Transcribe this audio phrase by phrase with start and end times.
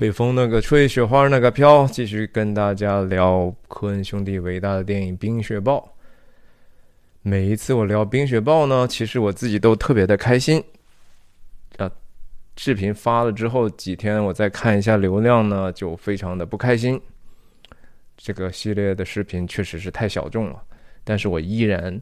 [0.00, 5.76] 北风那个吹，雪花那个飘，继续跟大家聊科恩兄弟伟大的电影《冰雪暴》。
[7.20, 10.64] 每一次我聊《冰雪暴》呢，其实我自己都特别的开心。
[11.76, 11.92] 啊，
[12.56, 16.98] 视频发了之后几天，我再看一下流量呢，就非常的不开心。
[18.16, 20.62] 这个系列的视频确实是太小众了，
[21.04, 22.00] 但是我依然。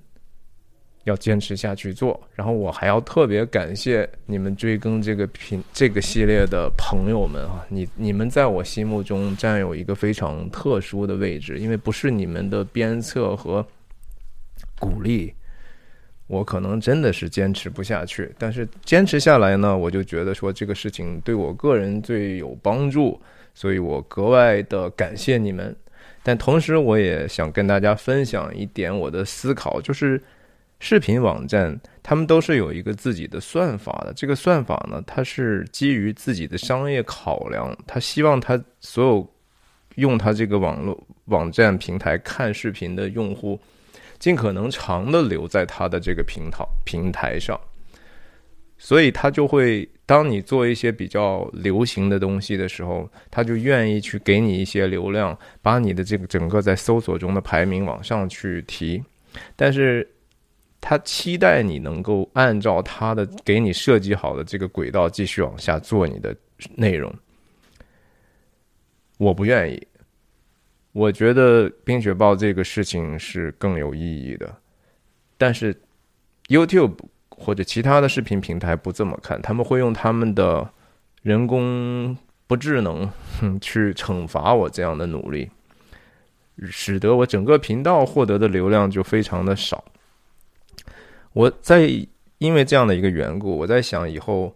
[1.09, 13.67] 要坚持下去做，然后我还要特别感谢你们追更这个频这个系列的朋友们啊，你你们在我心目中占有一个非常特殊的位置，因为不是你们的鞭策和
[14.79, 15.33] 鼓励，
[16.27, 18.31] 我可能真的是坚持不下去。
[18.39, 23.19] 但是坚持下来呢，我就觉得说这个事情对我个人最有帮助，
[23.55, 25.75] 所以我格外的感谢你们。
[26.23, 30.23] 但同时，我也想跟大家分享一点我的思考，就是。
[30.81, 34.13] 视频网站，他们都是有一个自己的算法的。
[34.15, 39.35] 这个算法呢，它是基于自己的商业考量，他希望他所有
[39.97, 43.61] 用他这个网络网站平台看视频的用户，
[44.19, 47.59] 尽可能长的留在他的这个平台平台上。
[48.81, 59.03] 所以，他就会当你做一些比较流行的东西的时候，他就愿意去给你一些流量，把你的这个整个在搜索中的排名往上去提。
[59.57, 60.09] 但是，
[60.81, 66.35] 他期待你能够按照他的给你设计好的这个轨道继续往下做你的
[66.77, 67.13] 内容。
[69.19, 69.87] 我不愿意，
[70.93, 74.57] 我觉得《冰雪豹》这个事情是更有意义的，
[75.37, 75.75] 但是
[76.47, 76.97] YouTube
[77.29, 80.71] 或者其他的视频平台不这么看，他们会用他们的
[81.23, 83.11] 人工不智能
[83.61, 85.51] 去惩罚我这样的努力，
[86.71, 89.85] 使得我整个频道获得的流量就非常的少。
[91.39, 91.89] 我在
[92.39, 94.53] 因为这样的一个缘故，我在想以后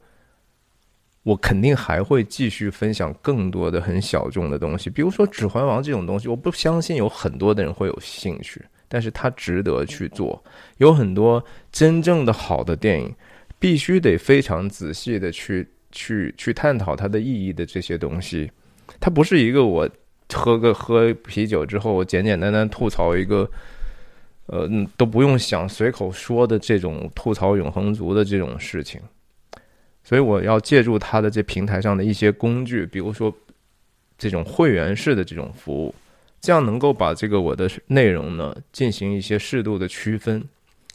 [1.22, 10.42] 我肯定还会继续分享更多的很小众的东西，比如说《指环王》这种东西，我不相信有很多的人会有兴趣，但是它值得去做。
[10.79, 13.14] 有很多真正的好的电影，
[13.61, 18.51] 必须得非常仔细的去去去探讨它的意义的这些东西，
[18.98, 19.89] 它不是一个我
[20.33, 23.48] 喝个喝啤酒之后我简简单单吐槽一个。
[24.47, 29.01] 呃，都不用想，随口说的这种吐槽永恒族的这种事情，
[30.03, 33.35] 所以我要借助他的这平台上的一些工具，比如说
[34.19, 35.95] 这种会员式的这种服务，
[36.41, 40.45] 这样能够把这个我的内容呢进行一些适度的区分。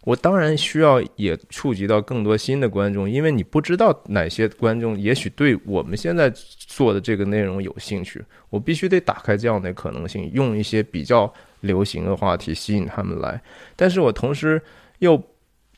[0.08, 11.32] 我当然需要也触及到更多新的观众，因为你不知道哪些观众也许对我们现在做的这个内容有兴趣，我必须得打开这样的可能性，用一些比较。
[11.62, 13.42] 流行的话题吸引他们来，
[13.76, 14.62] 但是我同时
[15.00, 15.22] 又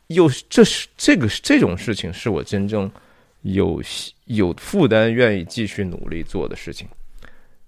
[0.07, 2.91] 又这是这个这种事情是我真正
[3.43, 3.81] 有
[4.25, 6.85] 有负担愿意继续努力做的事情，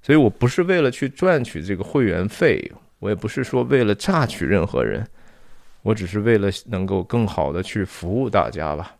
[0.04, 5.08] 所以我不是为了去赚取这个会员费，我也不是说为了榨取任何人，
[5.82, 8.96] 我只是为了能够更好的去服务大家吧。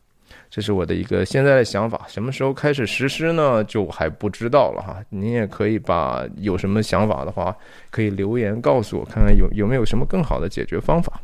[0.50, 3.64] 这是我的一个现在的想法，什么时候开始实施呢？
[3.64, 4.98] 就还不知道了哈。
[5.10, 7.56] 您也可以把有什么想法的话，
[7.90, 11.22] 可以留言告诉我，看看有有没有什么更好的解决方法。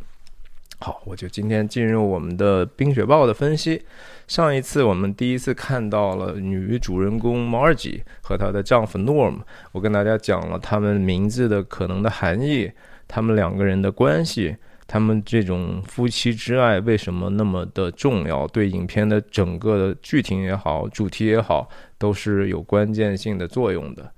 [0.80, 3.84] 好，我就今天进入我们的《冰雪暴》的分析。
[4.28, 9.40] 上一次我们第一次看到了女主人公 Margie 和她的丈夫 Norm，
[9.74, 12.72] 我跟大家讲了他们名字的可能的含义，
[13.10, 14.56] 他们两个人的关系。
[14.88, 18.48] 他们这种夫妻之爱为什么那么的重要？
[18.48, 21.68] 对影片的整个的剧情也好，主题也好，
[21.98, 24.10] 都是有关键性的作用的。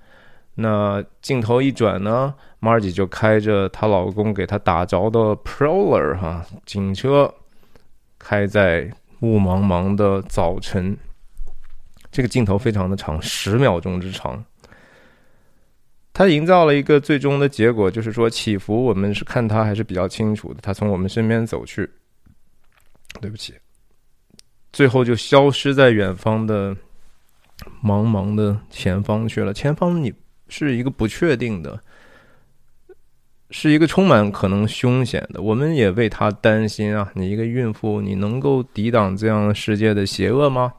[0.56, 7.34] 那镜头一转呢，Margie 就开着她老公给她打着的 Prowler 哈警车，
[8.19, 8.91] 开在
[9.22, 10.96] 雾茫茫的早晨。
[12.12, 14.44] 这个镜头非常的长，十秒钟之长。
[16.19, 20.59] 他营造了一个最终的结果，就是说起伏，我们是看他还是比较清楚的。
[20.62, 21.90] 他从我们身边走去，
[23.21, 23.54] 对不起，
[24.74, 26.75] 最后就消失在远方的
[27.81, 29.54] 茫茫的前方去了。
[29.54, 30.13] 前方你
[30.50, 31.81] 是一个不确定的，
[33.50, 35.42] 是一个充满可能凶险的。
[35.42, 37.10] 我们也为他担心啊！
[37.16, 40.74] 你一个孕妇，你能够抵挡这样世界的邪恶吗？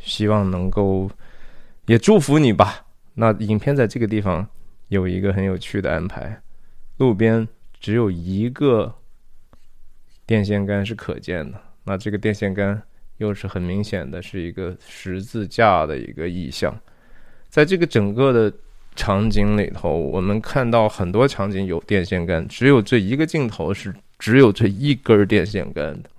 [0.00, 1.10] 希望能够，
[1.84, 2.85] 也祝福你吧。
[3.18, 4.46] 那影片在这个地方
[4.88, 6.40] 有一个很有趣的安排，
[6.98, 7.48] 路边
[7.80, 8.94] 只有一个
[10.26, 12.82] 电线杆是可见的，那这个电线杆
[13.16, 16.78] 又是很明显的是一个十字架的一个意象，
[17.48, 18.52] 在这个整个的
[18.94, 26.10] 场景里头，我们看到很多场景有电线杆，只有这一个镜头是只有这一根电线杆的。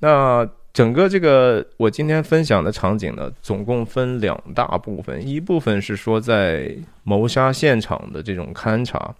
[0.00, 9.14] 那整个这个我今天分享的场景呢，总共分两大部分，一部分是说在谋杀现场的这种勘察，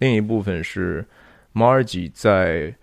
[0.00, 1.06] 另一部分是
[1.54, 2.74] Margie 在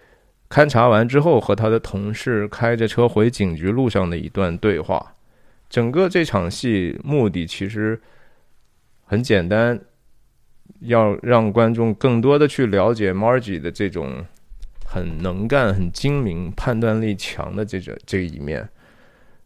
[0.49, 5.15] 勘察完之后和他的同事开着车回警局路上的一段对话。
[5.69, 7.99] 整个这场戏目的其实
[9.03, 9.77] 很简单，
[10.79, 14.25] 要让观众更多的去了解 Margie 的这种。
[14.93, 18.69] 很能干、很精明、判断力强的这个这一面，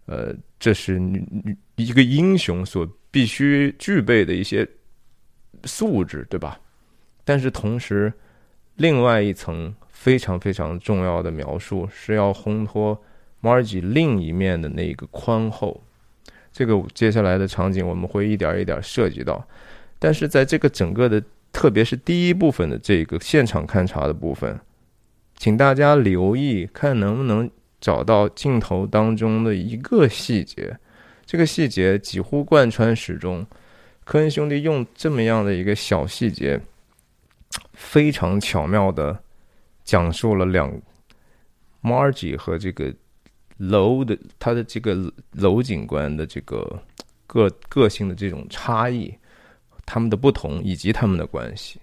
[0.08, 1.02] 呃，这是
[1.78, 4.68] 一个英雄所必须具备的一些
[5.64, 6.60] 素质，对吧？
[7.24, 8.12] 但是同时，
[8.76, 13.02] 另外一层非常非常重要的描述是要烘托
[13.42, 15.82] Margie 另一面的那个宽厚。
[16.52, 19.48] 这个接下来的场景我们会一点一点涉及到，
[19.98, 21.24] 但是在这个整个的，
[21.54, 24.60] 特别是第一部分的这个现场勘察的部分。
[25.38, 27.50] 请大家留意，看能不能
[27.80, 30.76] 找到镜头当中的一个细节。
[31.28, 33.46] 这个细节几乎贯穿始终。
[34.04, 36.60] 科恩兄弟用这么样的一个小细节，
[37.74, 39.18] 非常巧妙的
[39.84, 40.74] 讲述了两
[41.84, 42.92] Margie 和这个
[43.58, 46.82] 楼的他的这个楼警官的这个
[47.28, 49.14] 个个性的这种差异，
[49.86, 51.80] 他们的不同以及他们的关系。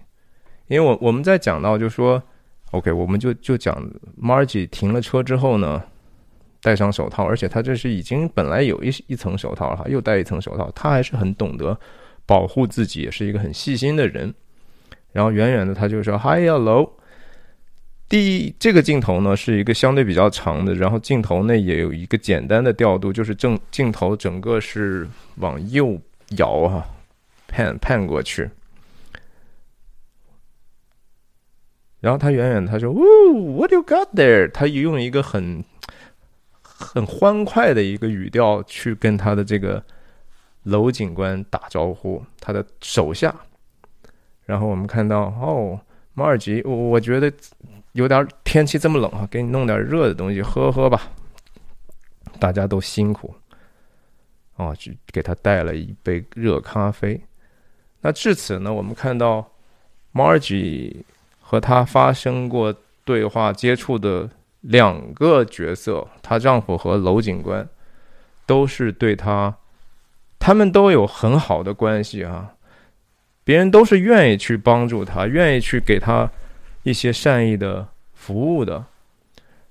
[0.67, 2.21] 因为我我们在讲到就说。
[2.75, 3.81] OK，我们就就讲
[4.21, 5.81] Margie 停了车之后呢，
[6.61, 11.79] 戴上手套，而且他这是已经本来有一一层手套了哈，又戴一层手套，他还是很懂得
[12.25, 14.33] 保护自己，也是一个很细心的人。
[15.13, 16.91] 然后远远的他就说 “Hi，hello”。
[18.09, 25.07] 第这个镜头呢是一个相对比较长的，然后镜头内也有一个简单的调度，就是正镜头整个是
[25.37, 25.97] 往右
[26.37, 26.85] 摇哈
[27.49, 28.49] ，pan pan 过去。
[32.05, 35.65] 然后他远远他说：“What you got there？” 他用一个很
[36.61, 39.83] 很欢快的一个语调去跟他的这个
[40.61, 43.35] 楼警官打招呼，他的手下。
[44.45, 45.79] 然后我们看到哦，
[46.13, 47.33] 马尔吉，我我觉得
[47.93, 51.09] 有点天气这么冷啊，给你弄点热的东西喝喝吧。
[52.39, 53.33] 大家都辛苦
[54.57, 57.19] 哦，就给他带了一杯热咖啡。
[58.01, 59.49] 那至此呢，我们看到
[60.13, 60.97] Margie。
[61.47, 64.27] 和她发生过对话接触的
[64.61, 67.69] 两个角色，她丈夫和娄警官，
[68.47, 69.53] 都是对她，
[70.39, 72.53] 他们都有很好的关系啊，
[73.43, 76.31] 别人都是愿意去帮助她，愿意去给她
[76.81, 78.83] 一些善意的服务的，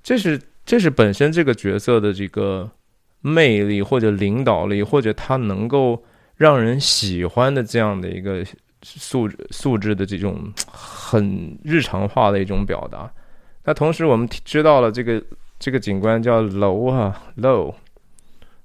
[0.00, 2.70] 这是这是本身这个角色的这个
[3.20, 6.04] 魅力或者领导力，或者他能够
[6.36, 8.46] 让人喜欢的这样的一个。
[8.84, 13.10] 素质素质的这种很日常化的一种表达。
[13.64, 15.22] 那同时我们知道了这个
[15.58, 17.75] 这个警官叫楼啊楼，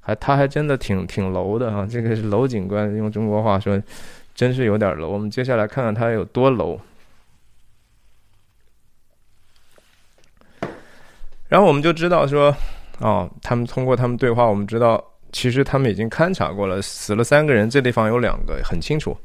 [0.01, 1.88] 还他还真的挺挺楼的啊。
[1.89, 3.81] 这个是楼警官，用中国话说，
[4.36, 5.07] 真是有点楼。
[5.10, 6.77] 我们接下来看看他有多楼。
[11.48, 12.56] 然后我们就知道说，
[13.00, 19.18] 哦，他们通过他们对话，我们知道其实他们已经勘察过了，死了三个人，这地方有两个，很清楚。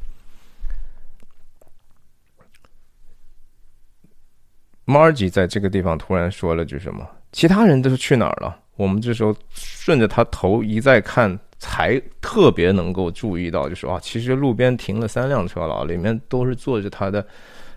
[4.86, 7.06] Margie 在这个地方突然说了句什么？
[7.32, 8.56] 其他人都是去哪儿了？
[8.76, 17.24] 我们这时候顺着他头一再看，才特别能够注意到，就说啊，其实路边停了三辆车了，里面都是坐着他的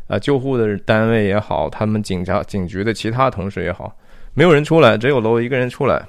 [0.07, 3.95] 啊救护的单位也好，他们警察警局的其他同事也好，
[4.33, 6.05] 没有人出来，只有楼一个人出来。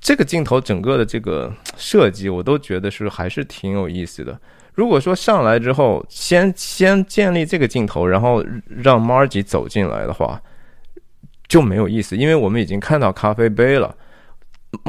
[0.00, 4.38] 这个镜头整个的这个设计，我都觉得是还是挺有意思的。
[4.76, 10.40] 如果说上来之后，先先建立这个镜头，然后让 Margie 走进来的话，
[11.48, 13.96] 就没有意思，因为我们已经看到咖啡杯了。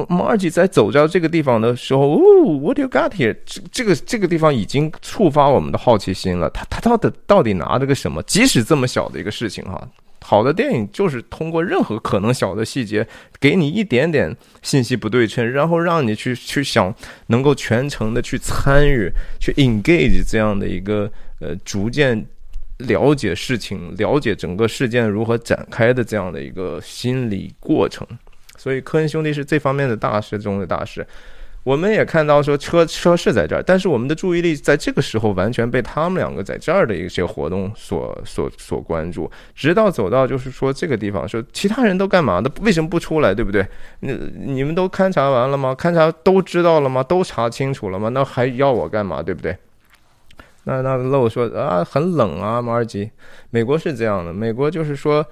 [0.10, 2.20] Margie 在走到这个地方的时候，哦
[2.62, 3.34] ，What you got here？
[3.46, 6.50] 这这个这个地方已经触发我们的好奇心了。
[6.50, 8.22] 他他到底到底拿着个什么？
[8.24, 9.82] 即使这么小的一个事情哈。
[10.30, 13.08] 好的电影就是通过任何可能小的细节，
[13.40, 16.94] 给你一点点信息不对称，然后让你去去想，
[17.28, 22.26] 能够全程的去参与，去 engage 这样的一个呃，逐渐
[22.80, 28.06] 了解事情、了解整个事件如何展开的这样的一个心理过程。
[28.58, 31.08] 所以，科恩兄弟是这方面的大师中的大师。
[31.68, 42.50] 我们也看到说车车是在这儿，但是我们的注意力在这个时候完全被他们两个在这儿的一些活动所所所关注，直到走到就是说这个地方，说其他人都干嘛的？
[42.62, 43.36] 为什么不出来？
[43.36, 43.68] 对不对？
[44.00, 45.76] 那你们都勘察完了吗？
[45.78, 47.04] 勘察都知道了吗？
[47.04, 48.08] 都查清楚了吗？
[48.14, 49.22] 那还要我干嘛？
[49.22, 49.58] 对不对？
[50.64, 53.12] 那那漏说啊，很冷啊，马尔基。
[53.50, 55.26] 美国是这样的，美国就是说。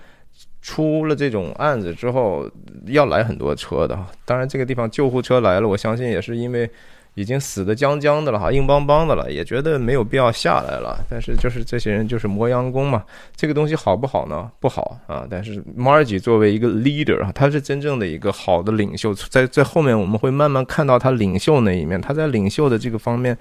[0.66, 2.50] 出了这种案子之后，
[2.88, 3.96] 要来很多车的。
[4.26, 6.68] 当然，这个地方救护车来了，我相信也是因为
[7.14, 10.98] 已经死的僵僵的了哈，硬邦邦的了，也觉得没有必要下来了。
[11.08, 13.04] 但是，就是这些人就是磨洋工嘛。
[13.36, 14.50] 这个东西好不好呢？
[14.60, 15.28] 不好啊。
[15.30, 19.14] 但是，Margie 作为一个 leader 啊，他是真正的一个好的领袖。
[19.14, 22.02] 在在后面我们会慢慢看到他领袖那一面。
[22.02, 23.38] 他在领袖的这个方面，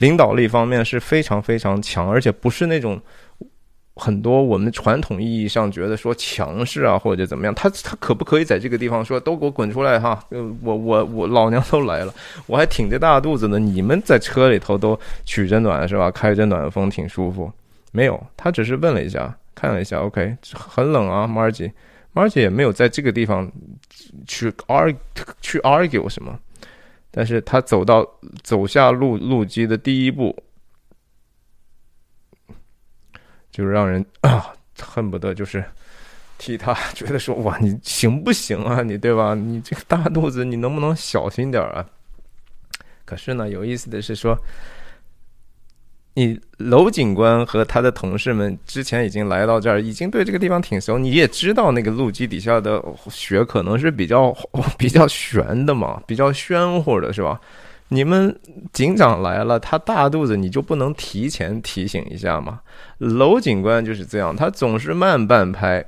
[0.00, 3.00] 领导力方面是非常非常强，而且不是那种。
[3.94, 10.18] 很多我们传统意义上觉得说强势啊或者怎么样，他他可不可以在这个地方说都给我滚出来哈？
[10.30, 12.14] 呃，我我我老娘都来了，
[12.48, 16.10] 我还挺着大肚子呢，你们在车里头都取着暖是吧？
[16.10, 17.52] 开着暖风挺舒服。
[17.92, 23.50] 没有，他只是问了一下，看了一下，OK，很冷啊，Margie，Margie 也没有在这个地方
[24.26, 24.96] 去 argue
[25.42, 26.38] 去 argue 什么，
[27.10, 28.06] 但是他走到
[28.42, 30.34] 走下路路基的第一步。
[33.52, 35.64] 就让人啊 恨不得就是
[36.38, 41.86] 替他觉得说哇你行不行啊你对吧你这个大肚子你能不能小心点啊？
[43.04, 44.36] 可是呢有意思的是说，
[46.14, 54.34] 你娄警官和他的同事们之前已经来到这儿，已经对这个地方挺熟，你也知道那个路基底下的雪可能是比较
[54.78, 57.38] 比较悬的嘛，比较暄乎的是吧？
[57.92, 58.34] 你们
[58.72, 62.62] 警长来了，他大肚子，你就不能提前提醒一下吗？
[62.96, 65.84] 楼警官就是这样，他总是慢半拍，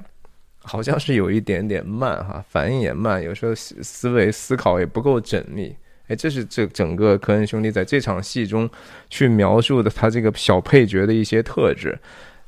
[0.62, 5.75] 好像是有一点点慢哈，反应也慢，有时候思思维思考也不够缜密。
[6.08, 8.68] 哎，这是这整个科恩兄弟在这场戏中
[9.08, 11.99] 去描述的他这个小配角的一些特质。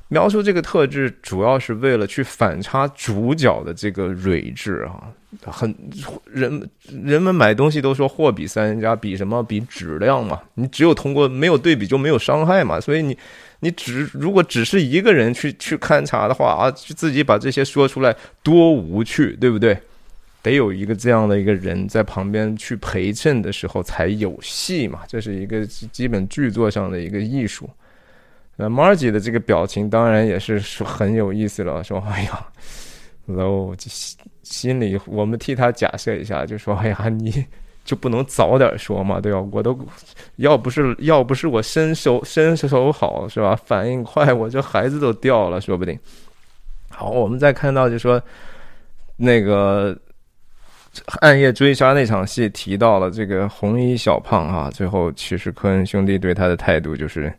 [0.08, 5.12] 描述这个特质，主要是为了去反差主角的这个睿智啊。
[5.44, 5.74] 很
[6.32, 9.42] 人人们买东西都说货比三家，比什么？
[9.42, 10.40] 比质量嘛。
[10.54, 12.80] 你只有通过没有对比就没有伤害嘛。
[12.80, 13.18] 所以你
[13.60, 19.76] 你只如果只是一个人去去勘察的话啊，自己把这些说出来多无趣，对不对？
[20.40, 25.00] 得有一个这样的一个人在旁边去陪衬的时候才有戏嘛。
[25.08, 27.68] 这是一个基本剧作上的一个艺术。
[28.58, 32.46] 那 Margie 的这个表情当然也是说很有意思了，说哎呀
[33.28, 37.44] ，low 心心里我们替他假设一下，就说哎呀，你
[37.84, 39.46] 就不能早点说嘛，对吧？
[39.52, 39.78] 我都
[40.36, 45.98] 要不是要不是我身手身手好是吧，反应快，我这孩子都掉了，说不定。
[46.88, 48.18] 好，我们再看到就说
[49.18, 49.94] 那个
[51.20, 57.30] 暗夜追杀那场戏提到了这个红衣小胖啊，最后其实科恩兄弟对他的态度就是。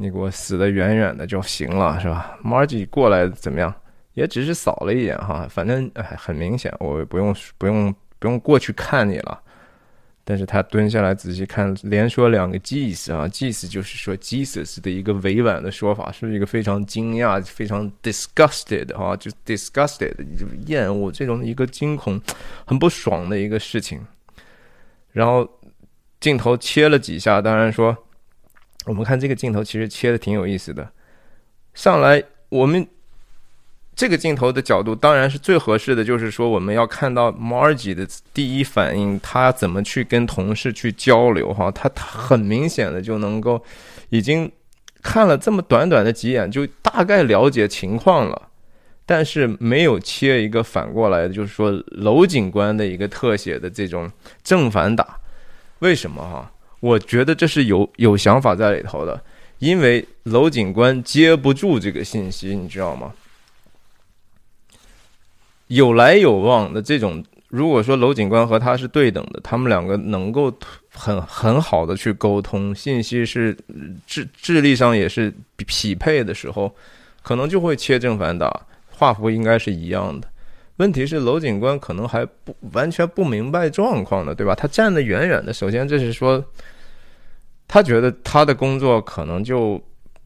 [0.00, 3.72] 你给我死的远远的就行了，是吧？Margie 过来怎么样？
[4.14, 9.38] 也只是扫了一眼哈，反正哎，很明显，我不用不用不用过去看你了。
[10.24, 22.20] 但是他蹲下来仔细看，连说两个 Jesus 啊，Jesus 就是说 Jesus 的一个委婉的说法，是一个非常惊讶、非常 disgusted 哈，就 disgusted 就厌恶这种一个惊恐、
[22.64, 24.00] 很不爽的一个事情。
[25.12, 25.48] 然后
[26.20, 27.96] 镜头切了几下，当然说。
[28.90, 30.90] 我们看这个镜头，其实切的挺有意思的。
[31.74, 32.84] 上来，我们
[33.94, 38.04] 这个镜头的角度当然是最合适的，就是说我们要看到 Margie 的
[38.34, 41.70] 第一反应，他怎么去跟同事去交流哈。
[41.70, 43.64] 他他很明显的就能够
[44.08, 44.50] 已经
[45.02, 48.48] 看了这么短短的几眼，就大概了解情况了，
[49.06, 54.10] 但是没有切一个反过来的，就是说楼警官的一个特写的这种
[54.42, 55.20] 正反打，
[55.78, 56.50] 为什么哈？
[56.80, 59.22] 我觉得这是有有想法在里头的，
[59.58, 63.12] 因为娄警官接不住这个信息，你知道吗？
[65.68, 70.52] 有来有往的这种，如果说娄警官和他是对等的，他们两个能够
[70.92, 73.56] 很很好的去沟通，信息是
[74.06, 76.74] 智智力上也是匹配的时候，
[77.22, 78.50] 可能就会切正反打，
[78.88, 80.29] 画幅应该是一样的。
[80.80, 84.54] 问题是楼警官可能还不完全不明白状况呢，对吧？
[84.54, 86.42] 他站得远远的，首先这是说，
[87.68, 89.78] 他觉得他的工作可能就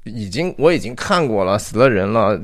[0.04, 2.40] 已经我已经看过了，死了人了，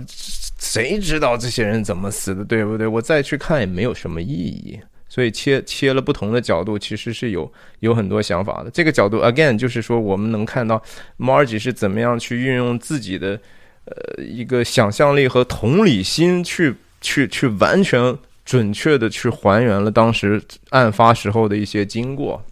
[0.59, 2.85] 谁知道这些人怎么死的，对不对？
[2.85, 4.81] 我再去看也没有什么意义。
[5.09, 7.49] 所以切切了不同的角度，其实是有
[7.79, 8.71] 有很多想法的。
[8.71, 10.83] 这个角度 again 就是说，我们能看到
[11.17, 13.41] Margie 是怎么样去运用自己的
[13.85, 16.75] 呃一个想象力和同理心去。
[17.01, 22.45] 去去完全准确的去还原了当时案发时候的一些经过，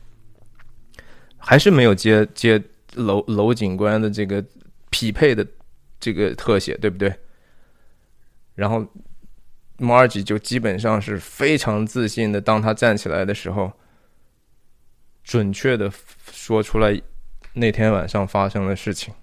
[1.37, 2.63] 还是没有接接
[2.95, 4.45] 楼楼警官的这个
[4.91, 5.47] 匹配的
[6.01, 7.15] 这个特写，对不对？
[8.55, 8.87] 然后
[9.79, 13.73] Margie 就基本上是非常自信的，当他站起来的时候，
[15.23, 15.93] 准确的
[16.33, 17.01] 说出来
[17.53, 19.15] 那天晚上发生的事情。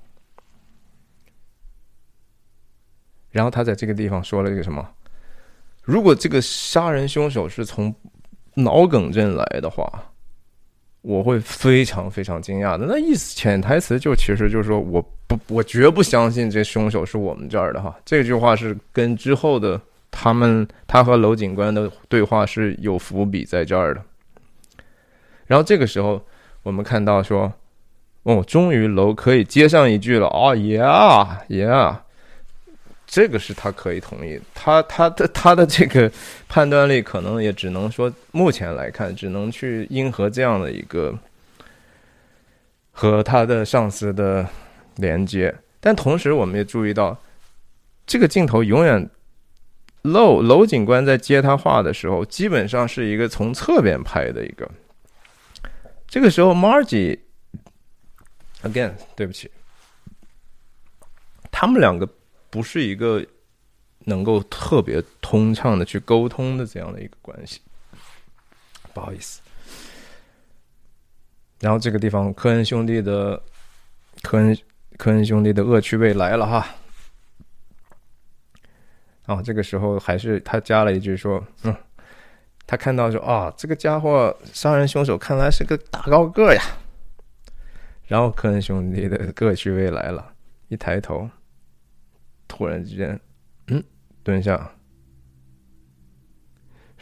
[3.31, 4.94] 然后他在这个地方说了一个什么？
[5.85, 7.93] 如果这个杀人凶手是从
[8.55, 9.87] 脑梗症来的话，
[11.01, 12.85] 我会非常非常惊讶的。
[12.87, 17.95] 那意思潜台词就其实就是说，我不，我绝不相信这凶手是我们这儿的哈。
[18.03, 24.01] 这句话是跟之后的他们他和娄警官的对话是有伏笔在这儿的。
[25.45, 26.19] 然后这个时候，
[26.63, 27.53] 我们看到说，
[28.23, 31.97] 哦，终于娄可以接上一句了啊，Yeah，Yeah。
[33.07, 36.11] 这个是他可以同意，他他的他的这个
[36.49, 41.17] 判断力可能也只能说，目前来看，只能去应和这样的一个
[42.91, 44.45] 和他的上司的
[44.95, 45.53] 连接。
[45.79, 47.17] 但同时，我们也注意到，
[48.07, 49.07] 这个镜头永远
[50.01, 54.69] 楼楼警官在接他话的时候，基本上是一个从侧边拍的一个。
[56.07, 57.19] 这个时候，Margie
[58.63, 59.49] again，对不起，
[61.51, 62.09] 他们两个。
[62.49, 63.25] 不是一个
[64.05, 67.61] 能够特别通畅的去沟通的这样的一个关系，
[68.93, 69.41] 不好意思。
[71.59, 73.41] 然后这个地方，科恩兄弟的
[74.21, 74.57] 科恩
[74.97, 76.67] 科恩兄弟的恶趣味来了哈。
[79.25, 81.75] 啊，这个时候还是他加了一句说：“嗯，
[82.67, 86.61] 他看到说啊，这个家伙杀人凶手看来是个大高个呀。”
[88.05, 90.33] 然后科恩兄弟的恶趣味来了，
[90.67, 91.27] 一抬头。
[92.47, 93.19] 突然之间，
[93.67, 93.83] 嗯，
[94.23, 94.71] 蹲下，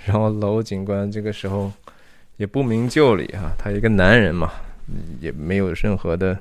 [0.06, 1.72] 然后楼警官这个时候
[2.38, 4.52] 也不明就里哈，他一个男人嘛，
[5.20, 6.38] 也没有任何的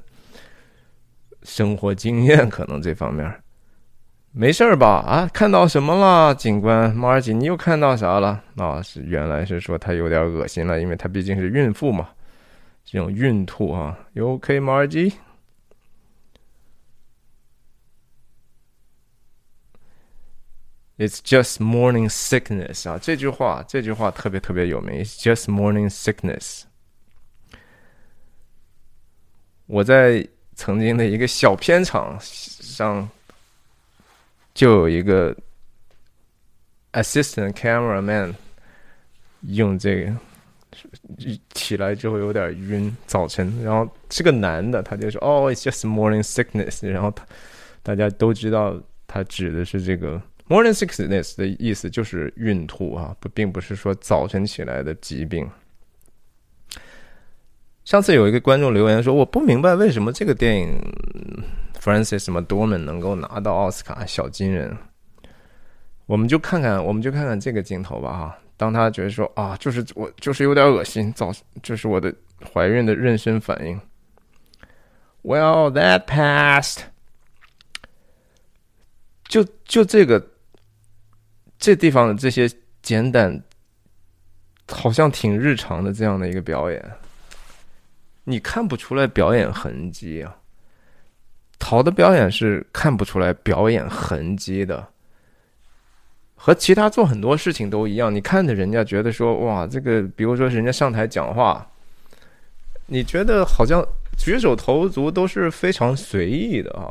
[1.42, 3.32] 生活经验，可能这方面。
[4.34, 4.88] 没事吧？
[5.06, 6.90] 啊，看到什么了，警官？
[6.96, 8.42] 马尔基，你又看到啥了？
[8.56, 12.08] 啊，是原来是说他有点恶心了，因为他毕竟是孕妇嘛，
[12.82, 15.12] 这种孕吐啊，You OK，马尔基
[20.98, 25.02] ？It's just morning sickness 啊，这句话这句话特别特别有名。
[25.02, 26.62] It's just morning sickness。
[29.66, 33.08] 我在曾经的一个小片场上，
[34.54, 35.34] 就有一个
[36.92, 38.34] assistant cameraman
[39.40, 40.14] 用这个
[41.54, 47.26] 起来之后有点晕，早晨，然后是个男的，他就说：“哦，it's just morning sickness。”然后他
[47.82, 50.20] 大家都知道他指的是这个。
[50.48, 55.48] Morning sickness 的意思就是孕吐啊，不，并不是说早晨起来的疾病。
[57.84, 60.78] 上次有一个观众留言说，我不明白为什么这个电影
[61.80, 64.76] Francis 什么 Dorman 能够拿到奥斯卡小金人。
[66.06, 68.38] 我们就看看，我们就看看这个镜头吧哈。
[68.56, 72.14] 当他觉得说啊，就是我就是有点恶心，早就是我的
[72.52, 73.80] 怀孕的妊娠反应。
[75.22, 76.80] Well, that passed。
[79.28, 80.31] 就就这个。
[81.62, 82.50] 这地方的这些
[82.82, 83.40] 简短，
[84.66, 86.92] 好像挺日常的这样的一个表演，
[88.24, 90.36] 你看不出来表演痕迹啊。
[91.60, 94.88] 好的表演是看不出来表演痕迹的，
[96.34, 98.12] 和其他做很多事情都一样。
[98.12, 101.64] 你看着人家觉得说哇，这个比如说人家上台讲话，
[102.86, 103.86] 你觉得好像
[104.18, 106.90] 举手投足都是非常随意的啊。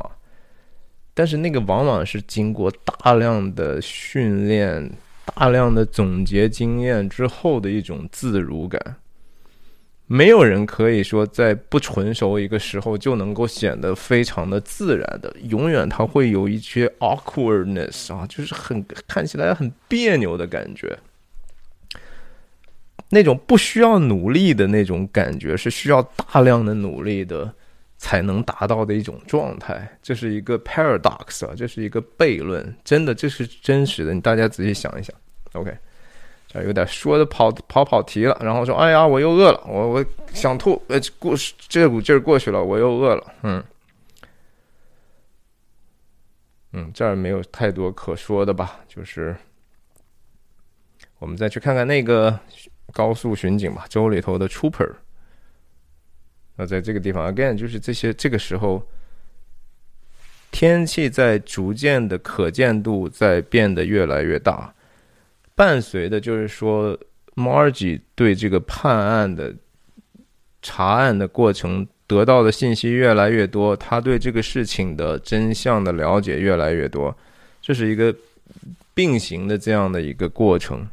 [1.14, 4.90] 但是那个往往是经过大量的训练、
[5.34, 8.96] 大量的总结经验之后的一种自如感。
[10.06, 20.98] 没有人可以说在不纯熟一个时候就能够显得非常的自然的，永远它会有一些 awkwardness 啊，就是很看起来很别扭的感觉。
[23.08, 27.52] 那种不需要努力的那种感觉，是需要大量的努力的。
[28.02, 35.14] 才能达到的一种状态，这是一个 paradox 啊，这是一个悖论，真的这是真实的，你大家仔细想一想。
[35.52, 35.72] OK，
[36.48, 41.36] 这有点说的跑跑跑题了，然后说，哎呀，我又饿了，我我想吐，呃，过
[41.68, 43.62] 这股劲儿过去了，我又饿了，嗯，
[46.72, 49.36] 嗯，这儿没有太多可说的吧，就是
[51.20, 52.36] 我们再去看看那个
[52.92, 54.92] 高速巡警吧，州里头的 trooper。
[56.56, 58.86] 那在这个地方，again，就是这些这个时候，
[60.50, 64.74] 天气在逐渐的可见度在变得越来越大，
[65.54, 66.98] 伴随的就是说
[67.34, 69.54] ，Margie 对这个判案的
[70.60, 77.16] 查案的过程得到的信息越来越多，他对这个事情的真相的了解越来越多，
[77.62, 78.14] 这是一个
[78.92, 80.86] 并行的这样的一个过程。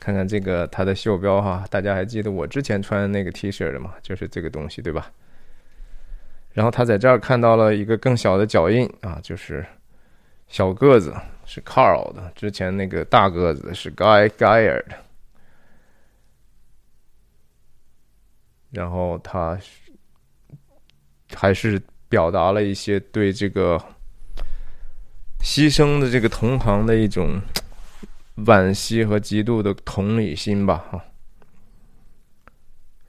[0.00, 3.94] 看看这个它的袖标哈，大家还记得我之前穿的那个 T 恤的吗？
[4.02, 5.12] 就是这个东西对吧？
[6.52, 9.64] 然后他在这儿看到了一个更小的脚印啊，就是
[10.48, 14.96] 小个子是 Carl 的，之前那个大个子是 Guy Geyer 的。
[18.72, 19.58] 然后他
[21.34, 23.80] 还是表达了一些对这个
[25.40, 27.40] 牺牲的这个同行的一种
[28.44, 31.04] 惋惜和极度的同理心吧，哈。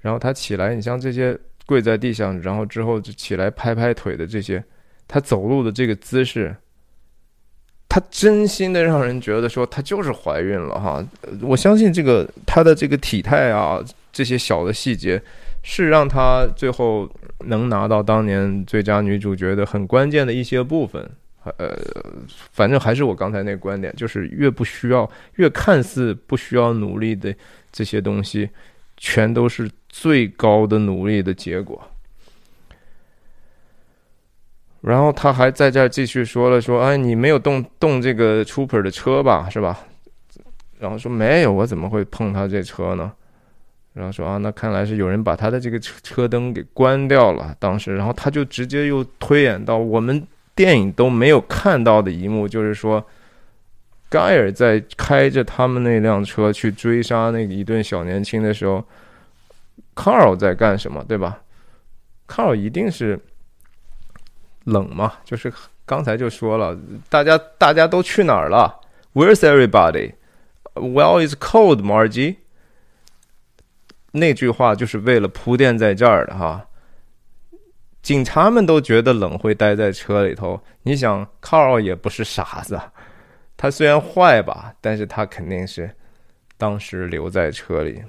[0.02, 4.64] 然后他起来，你像这些跪在地上，然后之后就起来拍拍腿的这些，
[5.08, 6.56] 他走路的这个姿势，
[7.88, 11.06] 他真心的让人觉得说他就是怀孕了哈。
[11.42, 13.80] 我相信这个他的这个体态啊，
[14.12, 15.22] 这些小的细节。
[15.64, 17.08] 是让她最后
[17.46, 21.08] 能拿到当年最佳女主角的很关键的一些部分，
[21.44, 21.76] 呃，
[22.52, 27.34] 反正还是我刚才那个观点，就是越不需要，越看似不需要努力的
[27.72, 28.50] 这些东西，
[28.98, 31.82] 全都是最高的努力的结果。
[34.82, 39.80] 然后他还在这儿继续说了说，哎，你没有动动这个 Trooper 的车吧，是吧？
[40.80, 43.12] 然后说没有，我怎么会碰他这车呢？
[43.94, 47.56] 然后说啊，那看来是有人把他的这个车车灯给关掉了。
[47.60, 50.26] 当时，然后他就直接又推演到我们
[50.62, 53.04] 电影都没有看到的一幕，就是说，
[54.08, 58.86] 盖尔在开着他们那辆车去追杀那一对小年轻的时候
[59.96, 61.42] ，Carl 在干什么，对吧
[62.28, 63.20] ？Carl 一定是
[64.66, 65.52] 冷嘛，就是
[65.84, 66.78] 刚才就说了，
[67.10, 68.82] 大家大家都去哪儿了
[69.16, 70.14] ？Where's everybody?
[70.76, 72.36] Well, it's cold, Margie.
[74.12, 76.68] 那句话就是为了铺垫在这儿的哈。
[78.02, 80.60] 警察们都觉得冷，会待在车里头。
[80.84, 82.80] 你想，Carl 也不是傻子，
[83.56, 85.90] 他虽然坏吧，但是他肯定是
[86.58, 88.02] 当时留在车里。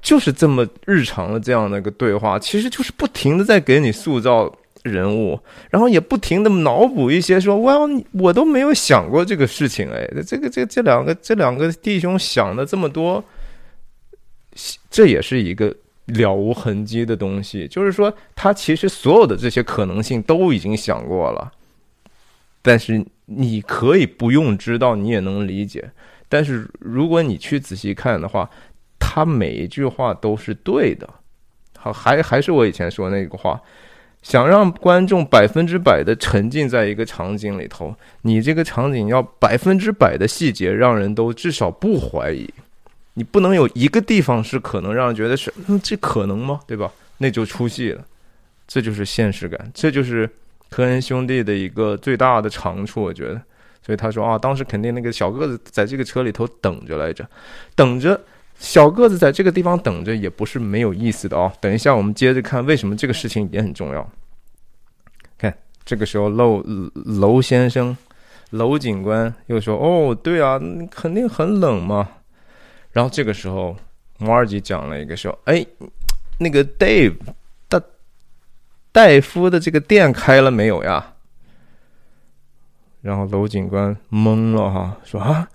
[0.00, 7.74] 就是这么日常的这样的一个对话，其实就是不停的在给你塑造人物，然后也不停的脑补一些说，哇，
[8.12, 13.24] 我都没有想过这个事情哎，这个这这两个这两个弟兄想的这么多。
[14.88, 15.74] 这也是一个
[16.06, 21.52] 了无痕迹的东西，就是说，他其实所有的这些可能性都已经想过了，
[22.62, 25.90] 但是你可以不用知道，你也能理解。
[26.28, 28.48] 但是如果你去仔细看的话，
[28.98, 31.08] 他每一句话都是对的。
[31.76, 33.60] 好，还还是我以前说那个话，
[34.22, 42.48] 想让观众百分之百的沉浸在一个场景里头，你这个场景要百分之百的细节，让人都至少不怀疑。
[43.18, 46.60] 你不能有一个地方是可能让人觉得是，嗯，这可能吗？
[46.66, 46.92] 对吧？
[47.16, 48.04] 那就出戏了，
[48.68, 50.28] 这就是现实感，这就是
[50.68, 53.40] 科恩兄弟的一个最大的长处，我觉得。
[53.82, 57.26] 所以他说啊，当时肯定那个小个子在这个车里头等着来着，
[57.74, 58.20] 等着
[58.58, 61.50] 小个子在这个地方等着也不是没有意思的哦。
[61.58, 64.06] 等一下我们接着看为什么这个事情也很重要。
[65.38, 66.62] 看这个时候，楼
[67.04, 67.96] 楼先生、
[68.50, 72.08] 楼警官又说：“哦，对啊，肯定很冷嘛。”
[72.96, 73.76] 然后这个时候，
[74.16, 75.66] 摩尔吉讲了一个说：“哎，
[76.38, 77.14] 那个 Dave
[77.68, 77.78] 大
[78.90, 81.12] 戴夫的这个店开了没有呀？”
[83.02, 85.46] 然后楼警官懵了哈，说：“啊，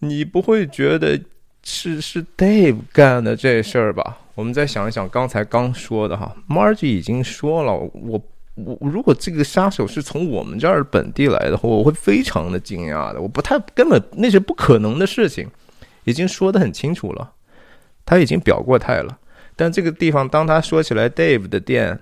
[0.00, 1.18] 你不会觉得
[1.62, 8.22] 是是 Dave 干的这事儿吧？”我们再想一想刚才刚说的哈，，Margie 已经说了，我
[8.54, 15.48] 我如果这个杀手是从我们这儿本地来的话，我会非常的惊讶的，我不太根本那是不可能的事情。
[16.06, 17.34] 已经说的很清楚了，
[18.04, 19.18] 他已经表过态了。
[19.54, 22.00] 但这个地方，当他说起来 Dave 的店，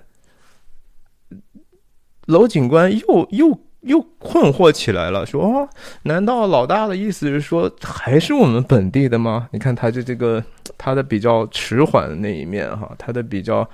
[2.25, 5.69] 楼警官又又又困惑起来了，说
[6.03, 10.43] ：“难道老大的意思是说还是我们本地的吗？”你看他这这个
[10.77, 13.69] 他的比较迟缓的那一面，哈，他的比较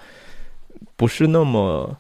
[0.96, 1.98] 不是那么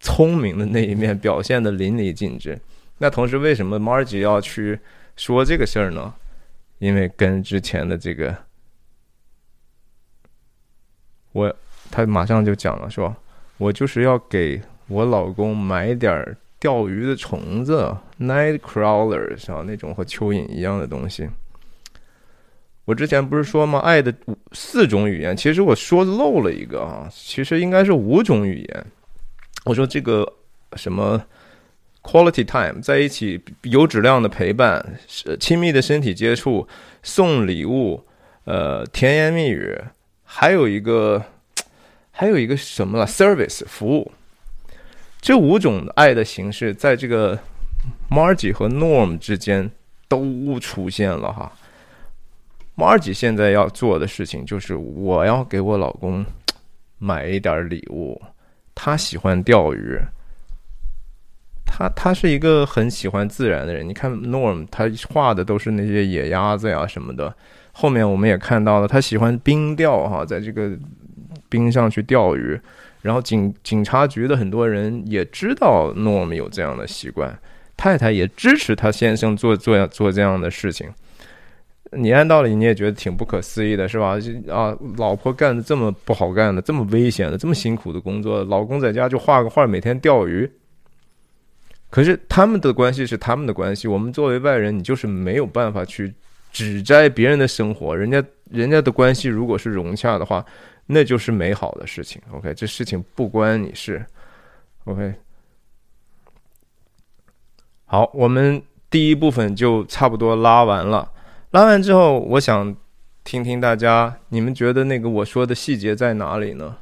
[0.00, 2.60] 聪明的那一面表现的淋漓尽致。
[2.98, 4.78] 那同时，为什么 Margie 要去
[5.16, 6.12] 说这个事儿呢？
[6.78, 8.36] 因为跟之前的这个，
[11.32, 11.54] 我
[11.90, 13.14] 他马上就讲了，说
[13.56, 21.28] 我就是要给我老公买点钓鱼的虫子，night crawlers 啊，那种和蚯蚓一样的东西。
[22.84, 23.80] 我之前不是说吗？
[23.80, 28.86] 爱的五四种语言，其实我说漏了一个啊，其实应该是五种语言。
[29.64, 30.26] 我说这个
[30.74, 31.22] 什么
[32.08, 34.98] ？Quality time，在一起有质量的陪伴，
[35.38, 36.66] 亲密的身体接触，
[37.02, 38.02] 送礼物，
[38.44, 39.78] 呃，甜言蜜语，
[40.24, 41.22] 还有一个，
[42.10, 44.10] 还有一个什么了？Service 服务，
[45.20, 47.38] 这五种爱的形式，在这个
[48.10, 49.70] Margie 和 Norm 之间
[50.08, 51.52] 都出现了哈。
[52.74, 56.24] Margie 现在要做的事情就是，我要给我老公
[56.96, 58.18] 买一点礼物，
[58.74, 60.00] 他喜欢钓鱼。
[61.78, 63.88] 他他是一个很喜欢自然的人。
[63.88, 67.32] 你看 Norm，他画的都是那些野鸭子呀什么的。
[67.70, 70.76] 后面我们也看到了，他喜欢冰钓哈，在这个
[71.48, 72.60] 冰上去钓鱼。
[73.00, 77.32] 然后警警察局的很多人也知道 Norm 有这样的习惯，
[77.76, 80.88] 太太也支持他先生做做做这样的事情。
[81.92, 84.18] 你按道理你也觉得挺不可思议的是吧？
[84.52, 90.50] 啊，老婆干的这么不好干的、这么危险的、这么辛苦的工作，老公在家就画个画，每天钓鱼。
[91.90, 96.14] 可是他们的关系是他们的关系，我们作为外人，你就是没有办法去
[96.52, 97.96] 指摘别人的生活。
[97.96, 100.44] 人家人家的关系如果是融洽的话，
[100.86, 102.20] 那就是美好的事情。
[102.30, 104.04] OK，这事情不关你事。
[104.84, 105.14] OK，
[107.86, 111.10] 好，我们第一部分就差不多拉完了。
[111.52, 112.76] 拉完之后，我想
[113.24, 116.76] 听听大家，你们觉得那个我说的细节在哪里呢？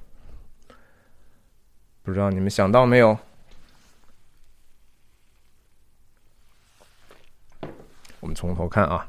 [2.03, 3.17] 不知道你们想到没有？
[8.27, 9.07] 我们从头看啊，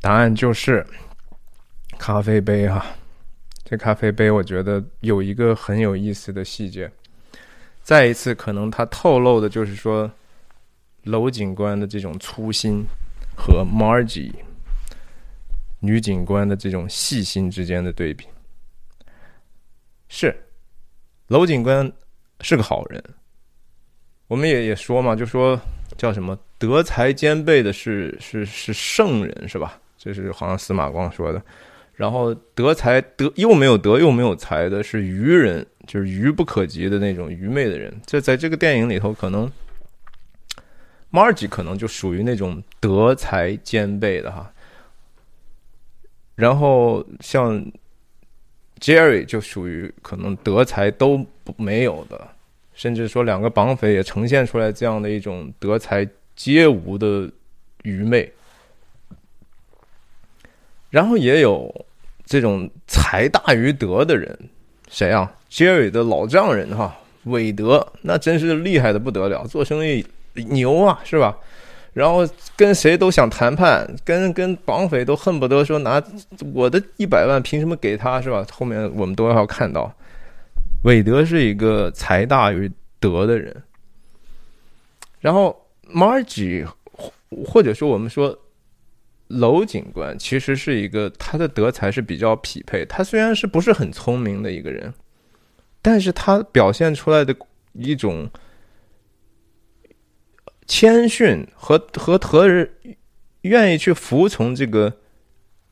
[0.00, 0.86] 答案就是
[1.98, 2.86] 咖啡杯哈。
[3.64, 6.88] 这咖啡杯，我觉得有一个很有意思的细节。
[7.82, 10.08] 再一次，可能它透露的就是说，
[11.02, 12.86] 娄警官的这种粗心
[13.36, 14.32] 和 Margie
[15.80, 18.28] 女警官的这种细心之间的对比。
[20.08, 20.32] 是，
[21.26, 21.92] 娄警官
[22.42, 23.02] 是个好人。
[24.28, 25.60] 我们也也说嘛，就说
[25.98, 26.38] 叫什么？
[26.64, 29.78] 德才兼备的是是是圣人是吧？
[29.98, 31.42] 这是好像司马光说的。
[31.94, 37.94] 然后德才德又没有德又没有才的是愚人，就是愚不可及的那种愚昧的人。
[38.06, 39.50] 这在这个电影里头，可能
[41.12, 44.50] Margie 可能就属于那种德才兼备的哈。
[46.34, 47.62] 然后像
[48.80, 51.26] Jerry 就属于可能德才都
[51.58, 52.26] 没有的，
[52.72, 56.08] 甚至说两个绑匪也呈现出来这样的一种德才。
[56.36, 57.30] 皆无的
[57.82, 58.32] 愚昧，
[60.90, 61.72] 然后也有
[62.24, 64.36] 这种财大于德的人，
[64.88, 71.36] 谁啊？Jerry 的老丈人哈，韦德，那真是厉害的不得了，做生意牛啊，是吧？
[71.92, 76.02] 然后跟谁都想谈判，跟跟绑匪都恨不得说拿
[76.52, 78.44] 我的一百万，凭什么给他是吧？
[78.50, 79.94] 后面我们都要看到，
[80.82, 82.68] 韦德是一个财大于
[82.98, 83.62] 德的人，
[85.20, 85.56] 然后。
[85.94, 86.66] Margie，
[87.46, 88.36] 或者说我们说
[89.28, 92.84] 娄警官，其实是一个他的德才是比较匹配。
[92.84, 94.92] 他虽然是不是很聪明的一个人，
[95.80, 97.34] 但是他表现出来的
[97.74, 98.28] 一种
[100.66, 102.68] 谦逊和和和人
[103.42, 104.92] 愿意去服从这个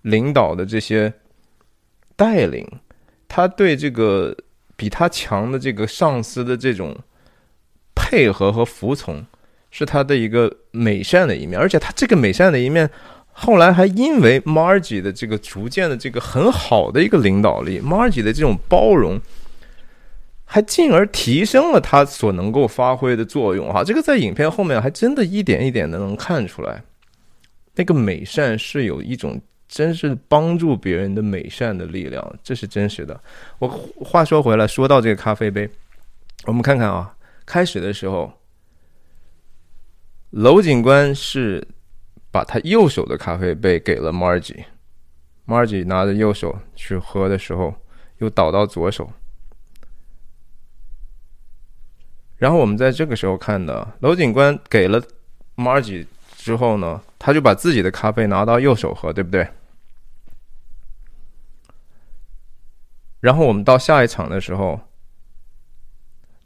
[0.03, 1.13] 领导的这些
[2.15, 2.65] 带领，
[3.27, 4.37] 他对这个
[4.77, 6.97] 比他强的这个上司的这种
[7.95, 9.27] 配合和服从。
[9.75, 12.89] 是他的一个美善的一面，而且他这个美善的一面，
[13.33, 19.19] 后来还因为 Margie 的这个逐渐的这个很好的一个领导力，Margie 的这种包容，
[20.45, 23.73] 还进而提升了他所能够发挥的作用。
[23.73, 26.83] 哈，这个在影片后面还真的一点一点的能看出来，
[27.77, 33.19] 那个美善是有一种真是帮助别人的美善的力量，这是真实的。
[33.59, 35.67] 我话说回来，说到这个咖啡杯，
[36.45, 38.31] 我们看看啊，开始的时候。
[40.33, 41.69] 楼警官是
[42.31, 47.75] 把他右手的咖啡杯给了 Margie，Margie 拿着右手去喝的时候，
[48.17, 49.13] 又倒到左手。
[52.39, 55.03] 然后我们在这个时候看到，楼警官给了
[55.57, 59.47] Margie 之后呢，他就把自己的咖啡拿到右手喝，对不对？
[63.21, 64.81] 然后我们到下一场的时候，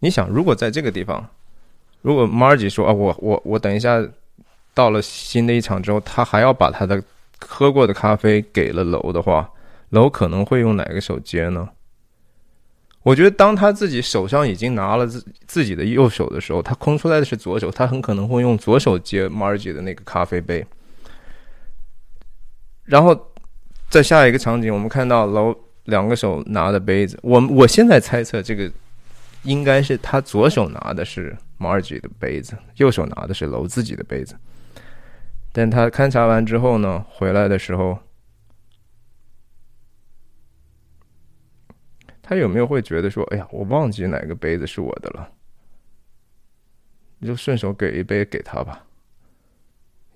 [0.01, 1.31] 你想，如果在这个地方。
[2.07, 4.01] 如果 Margie 说啊，我我我等一下
[4.73, 7.03] 到了新的一场之后，他还要把他的
[7.41, 9.51] 喝过的咖啡给了楼的话，
[9.89, 11.69] 楼可能会用哪个手接呢？
[13.03, 20.65] 我觉得当他自己手上已经拿了自自己的右手的时候，他空出来的是左手，他很可能会用左手接 Margie 的那个咖啡杯。
[22.85, 23.21] 然后
[23.91, 25.53] 在下一个场景，我们看到楼
[25.87, 28.71] 两个手拿的杯子，我我现在猜测这个
[29.43, 31.37] 应该是他左手拿的是。
[31.59, 34.37] Margie 的杯子，右手拿的是楼自己的杯子。
[35.53, 37.99] 但他勘察完之后呢，回来的时候，
[42.23, 45.33] 他有没有会觉得说：“哎呀，我忘记哪个杯子是我的了？”
[47.19, 48.85] 你就顺手给一杯给他吧。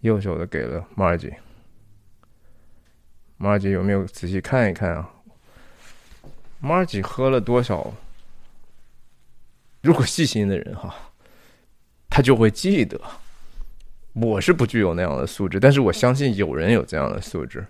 [0.00, 1.34] 右手的给了 Margie。
[3.38, 5.10] Margie 有没有仔细看一看啊
[6.62, 7.94] ？Margie 喝了多少？
[9.80, 10.94] 如果细心的人哈。
[12.10, 13.00] 他就会记得。
[14.12, 17.64] 我是不具有那样的素质，但是我相信有人有这样的素质，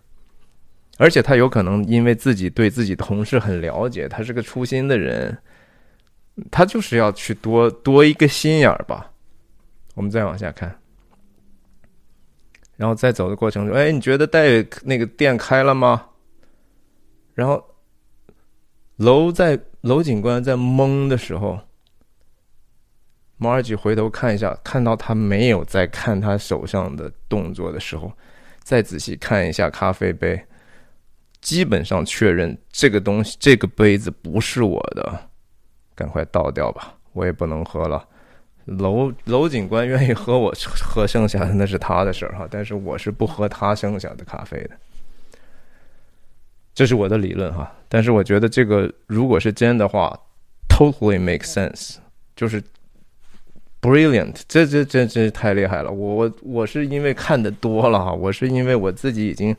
[0.96, 5.36] 而且他有可能因为自己对自己同事很了解，他是个粗心的人，
[6.50, 9.12] 他就是要去多多一个心眼儿吧。
[9.94, 10.74] 我们再往下看，
[12.76, 16.06] 然后再走的过程中，哎，你觉得带那个店开了吗？
[17.34, 17.62] 然后
[18.96, 21.60] 楼在楼警官在懵的时候。
[23.42, 28.12] 马尔吉回头看一下，看到他没有在看他手上的动作的时候，
[28.62, 30.38] 再仔细看一下咖啡杯，
[31.40, 35.30] 基本上确认这个东西这个杯子不是我的，
[35.94, 38.06] 赶快倒掉吧，我也不能喝了。
[38.66, 44.76] 楼楼警官愿意喝我喝剩下的那是他的事儿哈，但是我是不喝他剩下的咖啡的，
[46.74, 47.72] 这是我的理论哈。
[47.88, 50.14] 但是我觉得这个如果是真的话
[50.68, 51.96] ，totally make sense，
[52.36, 52.62] 就是。
[53.82, 55.90] Brilliant，这这这这太厉害了！
[55.90, 59.56] 我我我是因为看的多了哈，我是因为我自己已经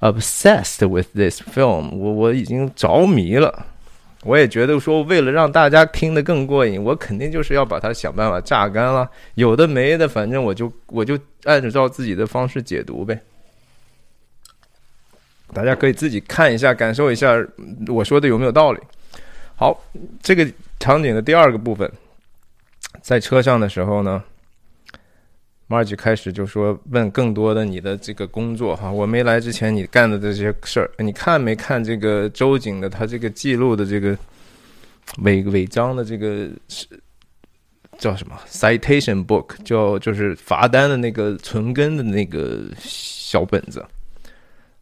[0.00, 3.66] obsessed with this film，我我已经着迷了。
[4.22, 9.10] 我也觉得说，为了让大家听得更过瘾，我肯定就是要把它想办法榨干了。
[9.34, 13.18] 有的没的，反正我就我就按照自己的方式解读呗。
[15.54, 17.34] 大家可以自己看一下，感受一下
[17.88, 18.80] 我说的有没有道理。
[19.56, 19.82] 好，
[20.22, 20.46] 这个
[20.78, 21.90] 场景的第二个部分。
[23.02, 24.22] 在车上的时候呢
[25.68, 34.16] ，Marge 开始就说问更多的你的这个工作哈，我没来之前你干的这些事儿，你看没看这个周景的他这个记录的这个
[35.18, 36.86] 违违章的这个是
[37.98, 43.84] 叫什么 citation book，叫就是罚单的那个存根的那个小本子。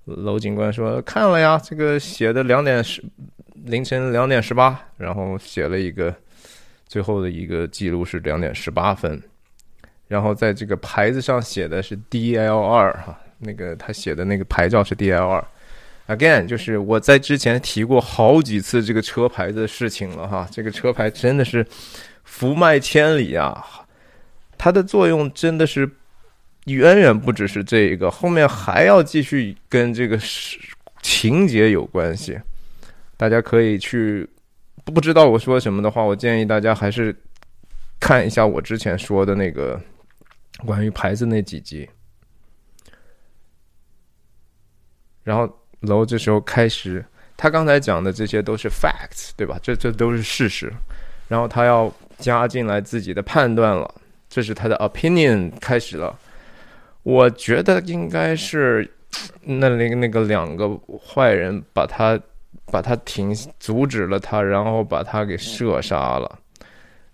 [0.05, 3.03] 楼警官说看了呀，这个写的两点十
[3.64, 6.14] 凌晨两点十八，然后写了一个。
[6.92, 9.18] 最后的一个记录是两点十八分，
[10.09, 15.42] 然后在这个牌子上写的是 D L 二哈，那个他写的那个牌照是 D L 二。
[16.07, 21.66] Again，就是我在之前提过好几次这个车牌的事情了哈，这个车牌真的是
[22.24, 23.64] 福脉千里啊，
[24.59, 25.90] 它的作用真的是
[26.66, 30.18] 远远不只是这一个，后面还要继续跟这个
[31.00, 32.38] 情节有关系，
[33.16, 34.28] 大家可以去。
[34.85, 37.14] 不知道我说什么的话，我建议大家还是
[38.00, 39.80] 看一下我之前说的那个
[40.66, 41.88] 关于牌子那几集。
[45.22, 45.48] 然后
[45.80, 47.04] 楼这时候开始，
[47.37, 49.56] 他刚才讲的这些都是 facts，对吧？
[49.62, 50.72] 这这都是事实。
[51.28, 53.94] 然后他要加进来自己的判断了，
[54.28, 56.18] 这是他的 opinion 开始了。
[57.04, 58.92] 我觉得应该是
[59.42, 62.20] 那那个那个两个坏人把他。
[62.66, 66.38] 把他停，阻止了他，然后把他给射杀了。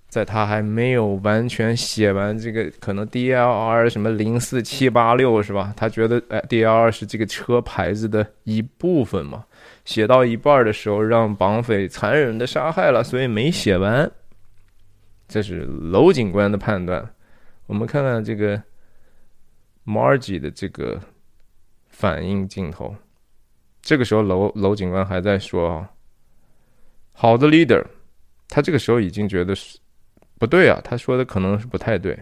[0.09, 5.71] 在他还没有完全写完这个，可能 D L R 什么零四七八六是吧？
[5.77, 9.45] 他觉得哎，D L R 是这个车牌子的一部分嘛。
[9.85, 14.11] 写到一半的时候，让绑匪残忍的杀害了，所以没写完。
[15.29, 17.07] 这是娄警官的判断。
[17.67, 18.63] 我们看看这个
[19.85, 20.99] Margie 的这个
[21.89, 22.97] 反应镜头。
[23.89, 25.89] 这个时候，楼楼警官还在说：“，
[27.13, 27.83] 好的，leader。”
[28.47, 29.79] 他这个时候已经觉得是
[30.39, 32.15] 不对啊，他说的可能是不太对。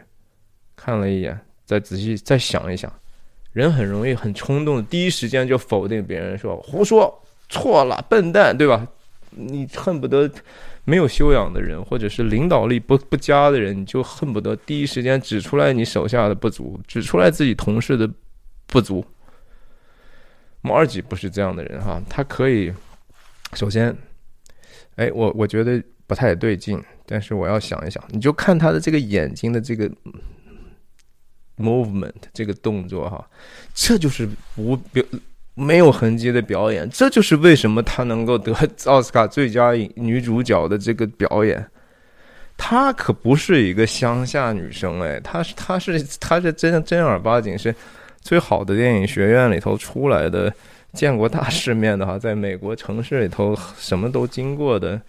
[0.77, 2.93] 看了一眼，再仔细再想一想，
[3.53, 7.13] 人很容易很冲动，第一时间就否定别人，说胡说，
[7.49, 8.87] 错了，笨蛋，对吧？
[9.31, 10.31] 你恨不得
[10.85, 18.09] 没有修养的人，或者是领导力不不佳的人，你就恨不得第一时间指出来你手下的不足，指出来自己同事的
[18.69, 19.05] 不足。
[20.67, 22.75] 摩尔吉不是这样的人哈，他可以
[23.53, 23.97] 首先，
[24.97, 29.89] 哎，我我觉得不太对劲，但是我要想一想，你就看他的这个眼睛的这个
[31.57, 33.25] movement 这个动作哈，
[33.75, 35.05] 这就是无表
[35.55, 38.53] 没有痕迹的表演，这就是为什么他能够得
[38.87, 41.65] 奥斯卡最佳女主角的这个表演。
[42.59, 47.73] 她可不是一个乡下女生哎，她是她是她是真正儿八经是。
[48.27, 50.53] 最好的电影学院里头出来的，
[50.93, 55.01] 见过大世面的哈，在美国城市里头什么都经过的，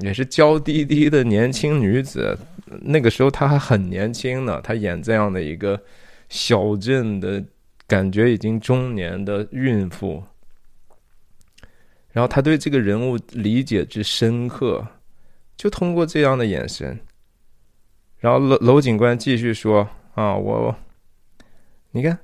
[0.00, 2.36] 也是娇滴滴的年轻女子。
[2.82, 5.80] 那个时候她还很年轻呢，她演这样的一个
[6.28, 7.40] 小镇的
[7.86, 10.20] 感觉已经中年的孕妇，
[12.10, 14.84] 然后她对这个人物理解之深刻，
[15.56, 16.98] 就通过这样的眼神。
[18.18, 20.74] 然后楼楼警官继续说：“啊，我，
[21.92, 22.18] 你看。”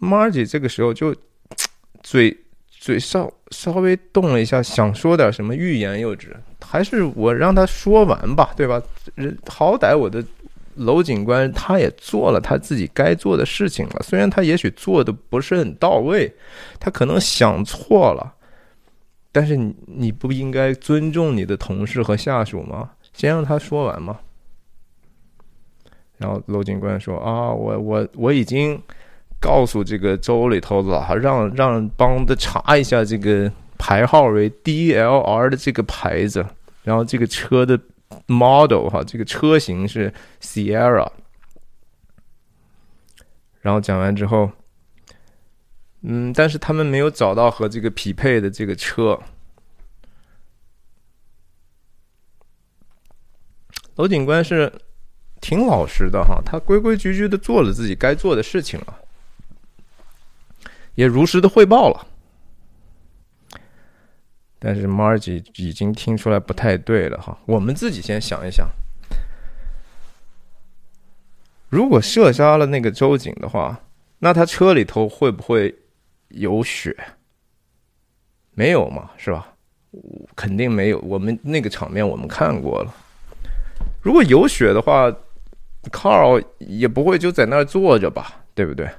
[0.00, 1.14] Margie 这个时候就
[2.02, 2.36] 嘴
[2.70, 6.36] 嘴稍稍微动了一下，想说点什么，欲言又止。
[6.60, 8.82] 还是我让他说完吧，对吧？
[9.14, 10.24] 人好歹我的
[10.76, 16.32] 娄警官他也做了他自己该做的事情了，虽然他也许做的不是很到位，
[16.78, 18.34] 他可能想错了，
[19.32, 22.90] 但是你你不应该尊重你的同事和下属吗？
[23.12, 24.18] 先让他说完嘛。
[26.18, 28.80] 然后娄警官说：“啊，我我我已经
[29.40, 36.44] 告诉这个州里头了，让让帮的查一下这个牌号为 DLR 的这个牌子，
[36.82, 37.78] 然后这个车的
[38.26, 41.10] model 哈，这个车型是 Sierra。
[43.60, 44.50] 然后讲完之后，
[46.02, 49.20] 嗯，但是他们没有找到和这个匹配的这个车。
[53.96, 54.72] 娄警官是。”
[55.38, 58.98] 挺老实的哈，他规规矩矩的做了自己该做的事情了，
[60.96, 62.06] 也如实的汇报了。
[64.58, 67.38] 但是 Margie 已经听出来不太对了哈。
[67.46, 68.68] 我们自己先想一想，
[71.68, 73.80] 如果射杀了那个周警的话，
[74.18, 75.72] 那他车里头会不会
[76.28, 76.96] 有血？
[78.50, 79.54] 没有嘛，是吧？
[80.34, 80.98] 肯定没有。
[80.98, 82.92] 我们那个场面我们看过了。
[84.02, 85.14] 如果有血的话。
[85.92, 88.90] Carl 也不会就在那儿坐着吧，对不对？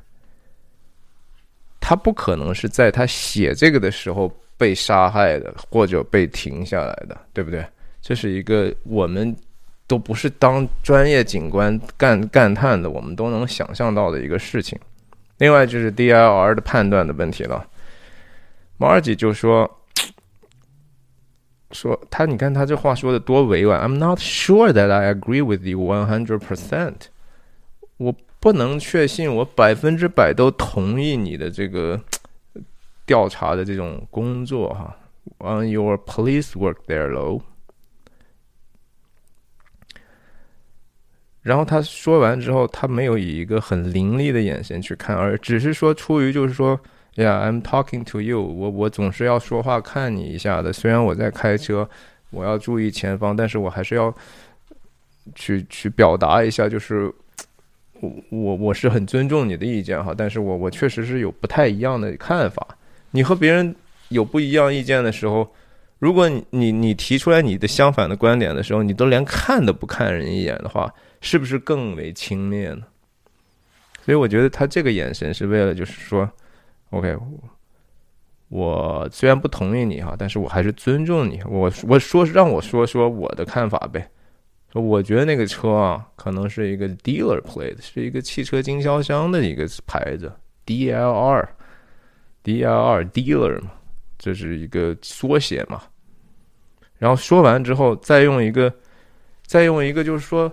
[1.87, 7.65] 他不可能是在他写这个的时候被杀害的，或者被停下来的，对不对？
[8.01, 9.33] 这是一个我们
[9.87, 14.77] 都不是当专业警官干干探的，我们都能想象到的一个事情。
[15.37, 17.65] 另外就是 DIR 的判断的问题了。
[18.77, 19.73] Margie 就说。
[21.71, 23.79] 说他，你看他这话说的多委婉。
[23.81, 26.95] I'm not sure that I agree with you one hundred percent。
[27.95, 31.99] 我不能确信我百分之百都同意你的这个
[33.05, 34.97] 调查的这种工作哈。
[35.39, 37.41] On your police work there, low。
[41.41, 46.79] 然后他说完之后，他没有以一个很凌厉的眼神去看，而只是说出于就是说。
[47.19, 48.39] Yeah, I'm talking to you.
[48.39, 50.71] 我我总是要说话看你一下的。
[50.71, 51.89] 虽然我在开车，
[52.29, 54.13] 我要注意前方，但是我还是要
[55.33, 57.11] 去去表达一下，就是
[58.01, 60.13] 我我我是很尊重你的意见哈。
[60.17, 62.67] 但是我我确实是有不太一样的看法。
[63.11, 63.75] 你和别人
[64.09, 65.47] 有不一样意见的时候，
[65.99, 72.83] 如果你你你提出来你的相反的观点的时候，你都连看都不看人一眼的话，是不是更为轻蔑呢？
[74.05, 76.29] 所以我觉得他这个眼神是为了就是说。
[76.91, 77.17] OK，
[78.47, 81.41] 我虽然不同意你哈，但是我还是尊重你。
[81.45, 84.09] 我我说让我说说我的看法呗。
[84.71, 90.31] 说我觉得那个车啊，可能是一个 dealer plate，是一个汽车经销商的一个牌子
[90.65, 91.49] ，DLR，DLR
[93.11, 93.71] dealer 嘛，
[94.17, 95.81] 这是一个缩写嘛。
[96.97, 98.73] 然后说完之后，再用一个，
[99.45, 100.51] 再用一个，就是说，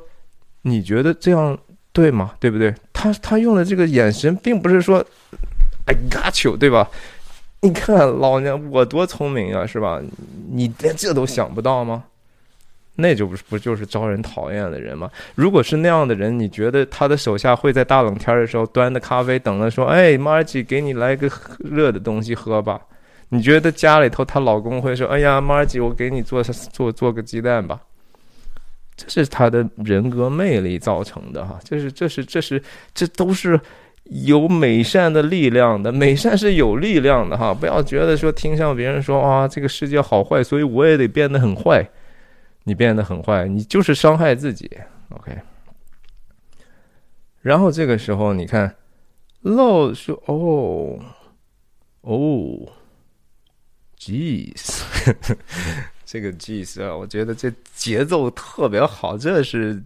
[0.62, 1.59] 你觉得这样
[1.93, 2.35] 对吗？
[2.39, 2.75] 对不对？
[2.93, 5.05] 他他用的这个眼神，并不是说。
[5.87, 6.91] I got you，对吧？
[7.61, 10.01] 你看老娘我多聪明啊，是吧？
[10.51, 12.05] 你连这都想不到吗？
[12.97, 15.11] 那就不是不就是招人讨厌的人吗？
[15.34, 22.80] 如果是那样的人，你觉得他的手下会在大冷天的时候端着咖啡等着说：“哎，Margie，给你来个热的东西喝吧？”
[23.30, 27.80] 你觉得家里头她老公会说：“哎呀，Margie，我给你做做做个鸡蛋吧？”
[28.97, 32.62] 这是他的人格魅力造成的哈，这是这是这是
[32.95, 33.61] 这都是。
[34.28, 37.55] 有美善的力量的，美善是有力量的哈！
[37.55, 41.82] 不要觉得说听向别人说啊，这个世界好坏，所以我也得变得很坏。
[42.65, 44.71] 你变得很坏，你就是伤害自己。
[45.11, 45.39] OK。
[47.41, 48.75] 然后这个时候，你看
[49.43, 50.99] ，Low 说：“哦，
[52.01, 52.73] 哦
[53.99, 54.83] ，Jeez，
[56.05, 59.83] 这个 Jeez 啊，我觉得这节奏特别好，这是。”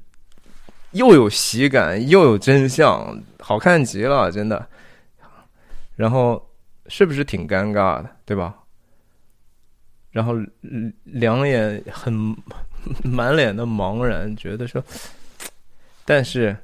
[0.92, 4.66] 又有喜感，又有真相，好看极了，真的。
[5.96, 6.50] 然后
[6.86, 8.54] 是不是挺尴尬的，对吧？
[10.10, 10.32] 然后
[11.04, 12.34] 两眼很
[13.04, 14.82] 满脸的茫然，觉得说，
[16.04, 16.56] 但是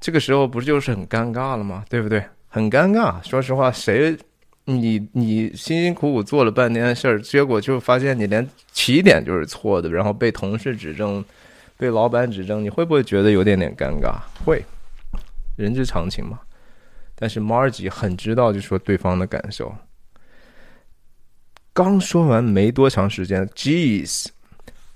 [0.00, 1.84] 这个时候不就是很尴尬了吗？
[1.88, 2.24] 对不对？
[2.48, 3.22] 很尴尬。
[3.22, 4.16] 说实话，谁
[4.64, 11.24] 你你辛辛苦苦做了半天的事儿，结果就发现你连起点就是错的，然后被同事指正。
[11.78, 14.14] 被老板指正，你会不会觉得有点点尴尬？
[14.46, 14.64] 会，
[15.56, 16.40] 人之常情嘛。
[17.14, 19.76] 但是 Margie 很知道，就说对方的感受。
[21.74, 24.28] 刚说完没多长时间，Jeez，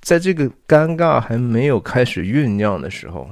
[0.01, 3.31] 在这个尴尬还没有开始酝酿的时候，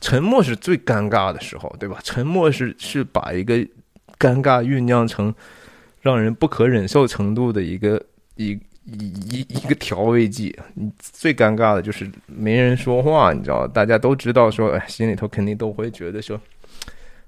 [0.00, 1.98] 沉默是最尴尬的时候，对吧？
[2.02, 3.56] 沉默是是把一个
[4.18, 5.32] 尴尬酝酿成
[6.00, 8.04] 让人不可忍受程度的一个
[8.36, 8.50] 一
[8.84, 10.56] 一一一个调味剂。
[10.98, 16.40] 最尴尬的就是没人说话，你知道，大家都知道说，哎，心里头肯定都会觉得说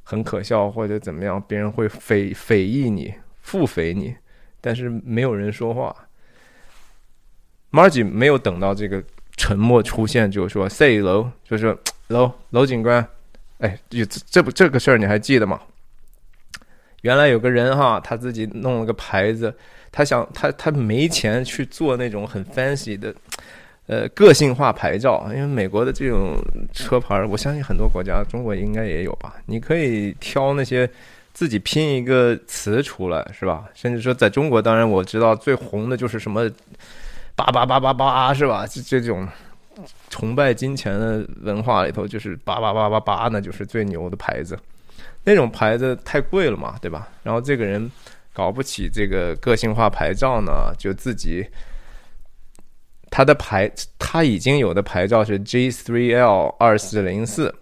[0.02, 4.14] 很可笑或者怎么样，别人会非非议你、腹诽你，
[4.60, 5.94] 但是没有人说话。
[7.70, 9.02] Margie 没有等到这个
[9.36, 11.76] 沉默出现，就说 “say 楼”，就说
[12.08, 13.06] “楼楼警官”，
[13.58, 15.60] 哎，这这不这个事儿你还记得吗？
[17.02, 19.54] 原来有个人哈，他自己弄了个牌子，
[19.90, 23.14] 他想他他没钱去做那种很 fancy 的，
[23.86, 26.36] 呃，个性化牌照，因为美国的这种
[26.74, 29.36] 车牌，我相信很多国家，中国应该也有吧。
[29.46, 30.86] 你可以挑那些
[31.32, 33.64] 自己拼一个词出来，是吧？
[33.74, 36.50] 甚至说在中国，当然我知道最红的就是什么
[37.36, 38.66] 八八八八八，是吧？
[38.66, 39.26] 这这种
[40.10, 44.58] 崇拜金钱的文化里头，就是八八八八八，那就是最牛的牌子。
[45.24, 47.08] 那种牌子太贵了嘛，对吧？
[47.22, 47.90] 然后这个人
[48.32, 51.46] 搞不起这个个性化牌照呢，就自己
[53.10, 57.54] 他的牌他已经有的牌照是 G3L 二四零四，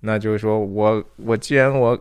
[0.00, 1.98] 那就是说我我既然我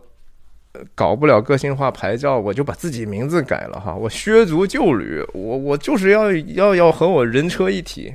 [0.96, 8.14] 搞不了个性化牌照，我就把自己名字改了哈，我削足旧履，我我就是要要要和我人车一体，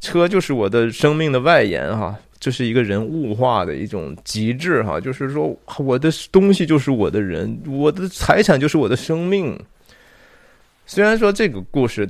[0.00, 2.16] 车就是我的生命的外延哈。
[2.38, 9.58] 这是一个人物化的一种极致哈，就是说我的东西就是我的人，我的财产就是我的生命。
[10.86, 12.08] 虽然说这个故事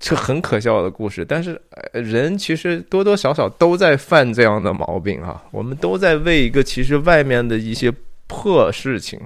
[0.00, 1.60] 是很可笑的故事，但是
[1.92, 5.40] 人其实多多少少都在犯这样的毛病哈。
[5.52, 7.92] 我们都在为一个其实外面的一些
[8.30, 9.20] 破事情，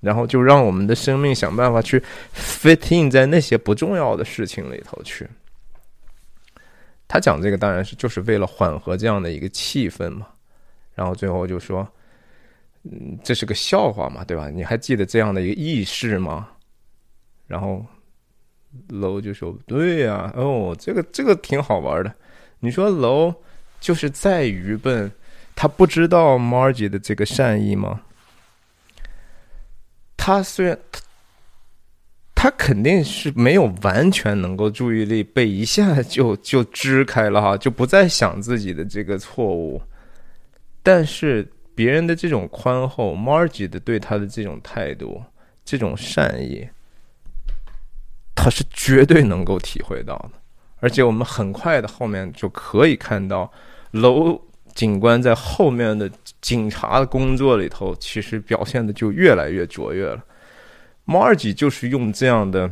[0.00, 2.02] 然后就让我们的生命想办法去
[2.34, 5.28] fit in 在那些不重要的事情里头去。
[7.06, 10.26] 他讲这个当然是就是为了缓和这样的一个气氛嘛，
[10.94, 11.86] 然后最后就说，
[12.84, 14.48] 嗯，这是个笑话嘛，对吧？
[14.48, 16.48] 你还记得这样的一个意识吗？
[17.46, 17.84] 然后
[18.88, 22.14] 楼就说，对呀，哦，这个这个挺好玩的。
[22.60, 23.34] 你说楼
[23.78, 25.10] 就是再愚笨，
[25.54, 28.00] 他不知道 Margie 的这个善意吗？
[30.18, 30.78] 他虽然。
[32.40, 39.82] 他肯定是没有完全能够注意力被一下就就支开了哈，就不再想自己的这个错误。
[40.80, 41.44] 但是
[41.74, 45.20] 别人的这种宽厚，Margie 的对他的这种态度、
[45.64, 46.68] 这种善意，
[48.36, 50.30] 他是绝对能够体会到的。
[50.78, 53.50] 而且我们很快的后面就可以看到，
[53.90, 54.40] 楼
[54.78, 56.08] 警官在后面的
[56.40, 60.24] 警察的工作里头，其实表现的就越来越卓越了。
[61.04, 62.70] Margie 就是用这样的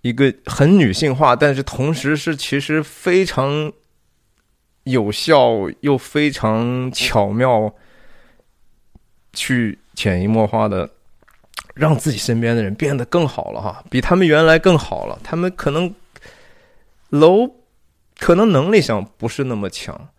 [0.00, 3.70] 一个很女性化，但是同时是其实非常
[4.84, 7.74] 有效又非常巧妙，
[9.34, 10.88] 去潜移默化的
[11.74, 15.20] 让自己身边的人变得更好了哈，比他们原来更好了。
[15.22, 15.94] 他们可能
[17.10, 17.57] 楼
[18.18, 20.10] 可能能力上不是那么强，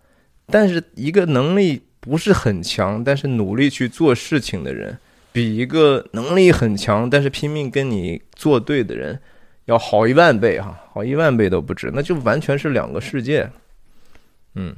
[0.48, 4.98] 但是一个能力不是很强，但是努力去做事情的人。
[5.32, 9.22] 比一个能力很强但是拼命跟你作对的人
[9.66, 13.48] 要好一万倍哈，好一万倍都不止，那就完全是两个世界。
[14.56, 14.76] 嗯，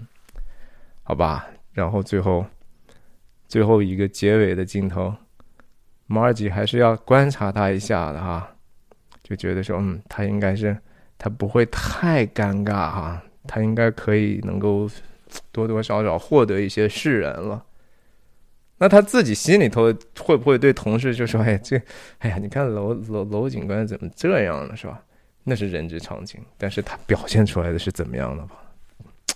[1.04, 2.46] 好吧，然后最后
[3.48, 5.16] 最后一个结尾的镜头，
[6.06, 8.54] 马尔吉还是要观察他一下的哈，
[9.24, 10.78] 就觉得说，嗯，他应该是
[11.24, 14.90] 他不会太尴尬哈，他应该可以能够
[15.52, 17.64] 多多少少获得一些释然了。
[18.80, 21.80] 那他自己心里头会不会对同事就说：“哎，这，
[22.18, 24.76] 哎呀，你看楼楼楼警官怎么这样呢？
[24.76, 25.00] 是吧？
[25.44, 26.42] 那是人之常情。
[26.58, 28.56] 但是他表现出来的是怎么样的吧？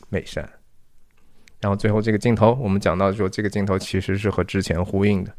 [0.10, 0.44] 美善。
[1.62, 5.32] 然后最后这个镜头，我们讲到说，这个镜头其实是和之前呼应的。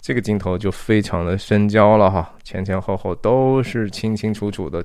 [0.00, 4.84] 这个镜头就非常的深交了哈，前前后后都是清清楚楚的，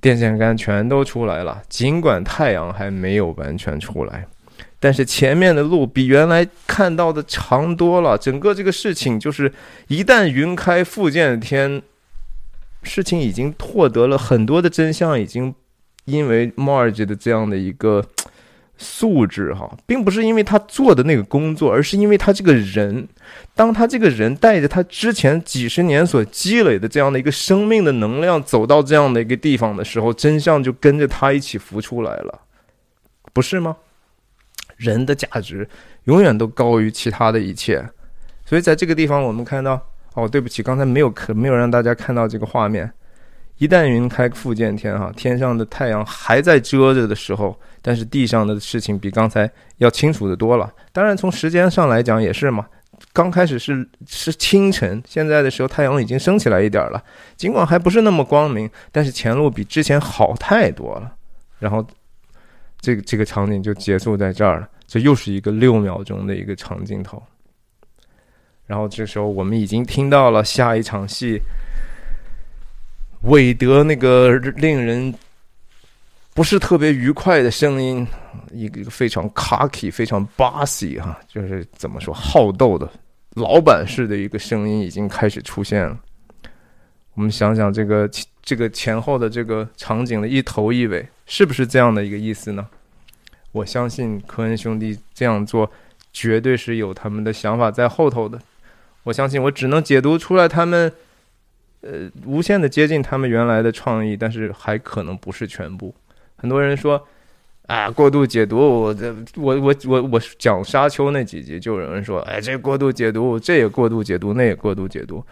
[0.00, 4.26] 电线杆全都出来了，尽管太阳还没有完全出来。”
[4.78, 8.18] 但是前面的路比原来看到的长多了。
[8.18, 9.50] 整个这个事情就是，
[9.88, 11.80] 一旦云开复见天，
[12.82, 15.54] 事情已经获得了很多的真相，已经
[16.04, 18.04] 因为 Marge 的这样的一个
[18.76, 23.06] 素质哈，并不是因为他做的那个工作，而是因为他这个人。
[23.54, 32.40] 当他这个人带着他之前几十年所积累的这样的一个生命的能量走到这样的一个地方的时候，真相就跟着他一起浮出来了，
[33.32, 33.76] 不是吗？
[34.76, 35.68] 人的价值
[36.04, 37.88] 永远都高于其他的一切，
[38.44, 39.80] 所以在这个地方，我们看到
[40.14, 42.92] 哦，对不起，刚才没有可没有让大家看到这个画面。
[43.64, 50.70] 一旦云开复见天，哈，天上的太阳还在遮着的时候，但是地上的事情比刚才要清楚的多了。
[50.92, 52.66] 当然，从时间上来讲也是嘛，
[53.14, 57.02] 刚开始是是清晨，现在的时候太阳已经升起来一点了，
[57.36, 61.14] 尽管还不是那么光明，但是前路比之前好太多了。
[61.58, 61.82] 然后，
[62.82, 64.68] 这个这个场景就结束在这儿了。
[64.86, 67.22] 这又是一个六秒钟的一个长镜头。
[68.66, 71.40] 然后这时候我们已经听到了下一场戏，
[73.24, 75.14] 韦德那个令人。
[76.36, 78.04] 不是特别愉快的声音，
[78.50, 82.90] 一个非常 cocky、非常 bossy 哈，就是怎么说好斗的
[83.34, 85.96] 老板式的一个声音已经开始出现了。
[87.14, 88.10] 我们想想这个
[88.42, 92.66] 这个前后的这个场景的一头一尾，是不是这样的一个意思呢？
[93.52, 95.70] 我相信科恩兄弟这样做
[96.12, 98.36] 绝对是有他们的想法在后头的。
[99.04, 100.92] 我相信我只能解读出来他们
[101.84, 105.94] 呃无限的接近他们原来的创意，但是还可能不是全部。
[106.36, 107.06] 很多人说，
[107.66, 108.58] 啊，过度解读。
[108.58, 115.24] 我这，我我我我讲沙丘那几集，就有人说，哎，这过度解读，这也过度解读，那也过度解读。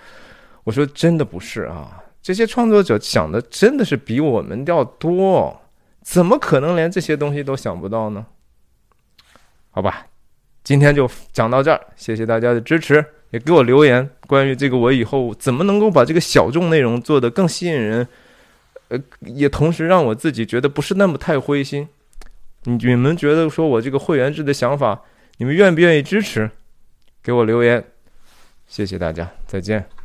[0.65, 5.61] 我说，真的不是啊，这些创作者想的真的是比我们要多，
[6.03, 8.25] 怎么可能连这些东西都想不到呢？
[9.71, 10.07] 好吧，
[10.63, 18.07] 今天就讲到这儿，谢谢大家的支持，也给我留言关于这个，我以后怎么能够把这个小众内容做得更吸引人。
[18.89, 21.89] 呃，也同时让我自己觉得不是那么太灰心。
[22.65, 25.03] 你你们觉得说我这个会员制的想法，
[25.39, 26.51] 你们愿不愿意支持？
[27.23, 27.83] 给我留言，
[28.69, 30.02] 谢谢大家，再见。